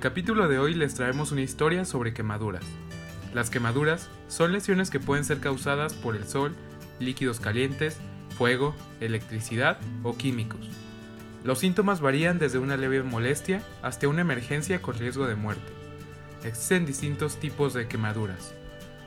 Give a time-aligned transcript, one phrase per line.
[0.00, 2.64] el capítulo de hoy les traemos una historia sobre quemaduras.
[3.34, 6.56] Las quemaduras son lesiones que pueden ser causadas por el sol,
[6.98, 7.98] líquidos calientes,
[8.38, 10.70] fuego, electricidad o químicos.
[11.44, 15.70] Los síntomas varían desde una leve molestia hasta una emergencia con riesgo de muerte.
[16.44, 18.54] Existen distintos tipos de quemaduras.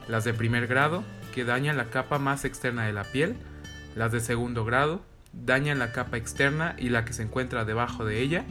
[0.07, 1.03] Las de primer grado,
[1.33, 3.35] que dañan la capa más externa de la piel,
[3.95, 5.01] las de segundo grado,
[5.33, 8.45] dañan la capa externa y la que se encuentra debajo de ella,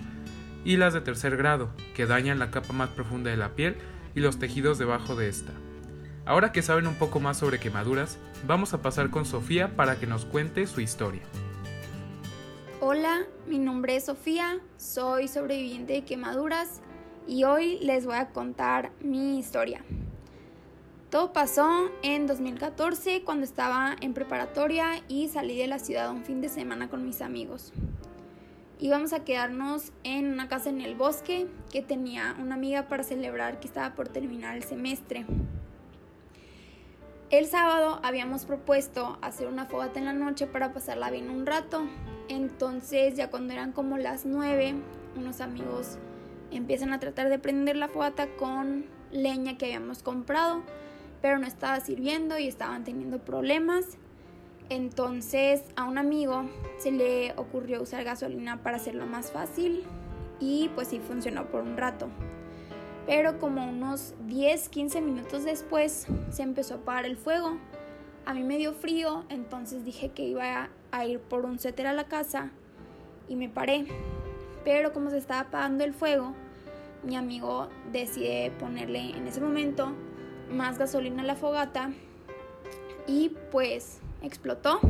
[0.65, 3.77] y las de tercer grado, que dañan la capa más profunda de la piel
[4.15, 5.53] y los tejidos debajo de esta.
[6.25, 10.07] Ahora que saben un poco más sobre quemaduras, vamos a pasar con Sofía para que
[10.07, 11.23] nos cuente su historia.
[12.81, 16.81] Hola, mi nombre es Sofía, soy sobreviviente de quemaduras
[17.27, 19.85] y hoy les voy a contar mi historia.
[21.11, 26.41] Todo pasó en 2014 cuando estaba en preparatoria y salí de la ciudad un fin
[26.41, 27.73] de semana con mis amigos.
[28.83, 33.61] Íbamos a quedarnos en una casa en el bosque que tenía una amiga para celebrar
[33.61, 35.25] que estaba por terminar el semestre.
[37.31, 41.87] El sábado habíamos propuesto hacer una fogata en la noche para pasarla bien un rato.
[42.29, 44.75] Entonces ya cuando eran como las 9,
[45.15, 45.99] unos amigos
[46.51, 50.65] empiezan a tratar de prender la fogata con leña que habíamos comprado
[51.23, 53.97] pero no estaba sirviendo y estaban teniendo problemas.
[54.69, 56.45] Entonces a un amigo
[56.79, 59.85] se le ocurrió usar gasolina para hacerlo más fácil
[60.41, 62.09] y pues sí funcionó por un rato.
[63.07, 67.59] Pero como unos 10-15 minutos después se empezó a apagar el fuego.
[68.25, 71.93] A mí me dio frío, entonces dije que iba a ir por un setter a
[71.93, 72.51] la casa
[73.29, 73.87] y me paré.
[74.65, 76.35] Pero como se estaba apagando el fuego,
[77.03, 79.93] mi amigo decide ponerle en ese momento
[80.51, 81.91] más gasolina a la fogata
[83.09, 84.81] y pues explotó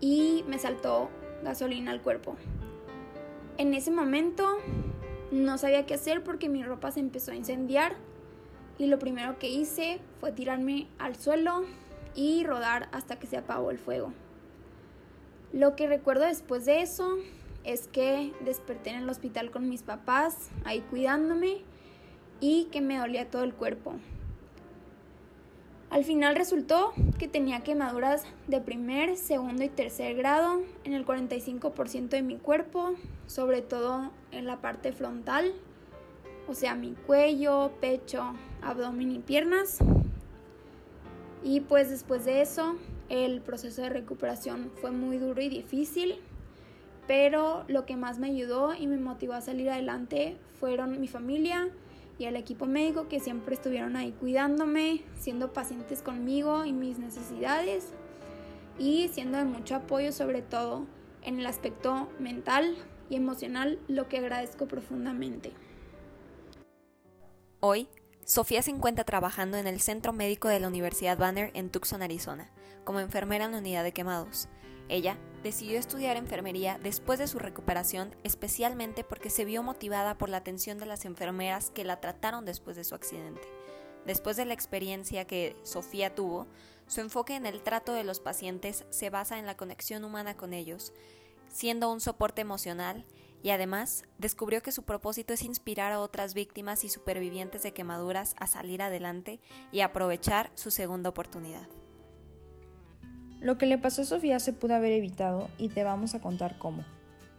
[0.00, 1.08] y me saltó
[1.42, 2.36] gasolina al cuerpo.
[3.56, 4.58] En ese momento
[5.30, 7.94] no sabía qué hacer porque mi ropa se empezó a incendiar
[8.78, 11.64] y lo primero que hice fue tirarme al suelo
[12.14, 14.12] y rodar hasta que se apagó el fuego.
[15.52, 17.16] Lo que recuerdo después de eso
[17.62, 21.62] es que desperté en el hospital con mis papás ahí cuidándome
[22.40, 23.94] y que me dolía todo el cuerpo.
[25.94, 32.08] Al final resultó que tenía quemaduras de primer, segundo y tercer grado en el 45%
[32.08, 32.96] de mi cuerpo,
[33.28, 35.54] sobre todo en la parte frontal,
[36.48, 39.78] o sea, mi cuello, pecho, abdomen y piernas.
[41.44, 42.74] Y pues después de eso,
[43.08, 46.16] el proceso de recuperación fue muy duro y difícil,
[47.06, 51.68] pero lo que más me ayudó y me motivó a salir adelante fueron mi familia,
[52.18, 57.92] y al equipo médico que siempre estuvieron ahí cuidándome, siendo pacientes conmigo y mis necesidades
[58.78, 60.86] y siendo de mucho apoyo sobre todo
[61.22, 62.76] en el aspecto mental
[63.10, 65.52] y emocional, lo que agradezco profundamente.
[67.60, 67.88] Hoy,
[68.26, 72.50] Sofía se encuentra trabajando en el Centro Médico de la Universidad Banner en Tucson, Arizona,
[72.84, 74.48] como enfermera en la unidad de quemados.
[74.88, 80.38] Ella decidió estudiar enfermería después de su recuperación, especialmente porque se vio motivada por la
[80.38, 83.46] atención de las enfermeras que la trataron después de su accidente.
[84.06, 86.46] Después de la experiencia que Sofía tuvo,
[86.86, 90.54] su enfoque en el trato de los pacientes se basa en la conexión humana con
[90.54, 90.94] ellos,
[91.48, 93.04] siendo un soporte emocional
[93.44, 98.34] y además descubrió que su propósito es inspirar a otras víctimas y supervivientes de quemaduras
[98.38, 99.38] a salir adelante
[99.70, 101.68] y aprovechar su segunda oportunidad.
[103.40, 106.56] Lo que le pasó a Sofía se pudo haber evitado y te vamos a contar
[106.56, 106.84] cómo.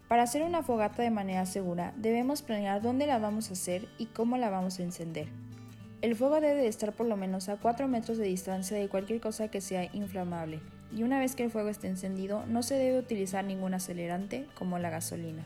[0.08, 4.06] Para hacer una fogata de manera segura, debemos planear dónde la vamos a hacer y
[4.06, 5.28] cómo la vamos a encender.
[6.04, 9.48] El fuego debe estar por lo menos a 4 metros de distancia de cualquier cosa
[9.48, 10.62] que sea inflamable,
[10.96, 14.78] y una vez que el fuego esté encendido no se debe utilizar ningún acelerante como
[14.78, 15.44] la gasolina.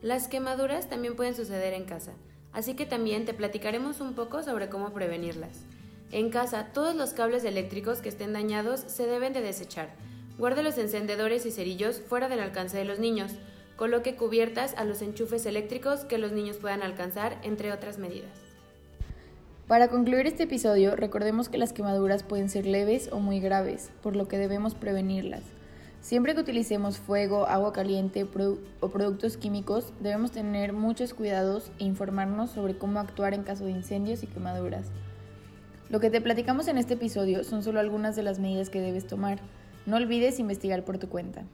[0.00, 2.12] Las quemaduras también pueden suceder en casa,
[2.52, 5.64] así que también te platicaremos un poco sobre cómo prevenirlas.
[6.12, 9.88] En casa, todos los cables eléctricos que estén dañados se deben de desechar.
[10.38, 13.32] Guarde los encendedores y cerillos fuera del alcance de los niños.
[13.74, 18.30] Coloque cubiertas a los enchufes eléctricos que los niños puedan alcanzar, entre otras medidas.
[19.66, 24.14] Para concluir este episodio, recordemos que las quemaduras pueden ser leves o muy graves, por
[24.14, 25.42] lo que debemos prevenirlas.
[26.00, 28.26] Siempre que utilicemos fuego, agua caliente
[28.80, 33.72] o productos químicos, debemos tener muchos cuidados e informarnos sobre cómo actuar en caso de
[33.72, 34.86] incendios y quemaduras.
[35.90, 39.06] Lo que te platicamos en este episodio son solo algunas de las medidas que debes
[39.06, 39.38] tomar.
[39.86, 41.44] No olvides investigar por tu cuenta.